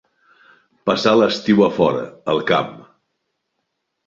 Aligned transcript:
Passar 0.89 1.13
l'estiu 1.19 1.61
a 1.67 1.67
fora, 1.75 2.01
al 2.35 2.43
camp. 2.53 2.73